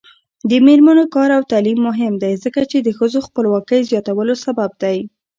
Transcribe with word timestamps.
د 0.49 0.51
میرمنو 0.65 1.03
کار 1.15 1.29
او 1.37 1.43
تعلیم 1.51 1.79
مهم 1.89 2.13
دی 2.23 2.33
ځکه 2.43 2.61
چې 2.71 2.77
ښځو 2.97 3.19
خپلواکۍ 3.27 3.79
زیاتولو 3.89 4.33
سبب 4.45 4.71
دی. 4.83 4.97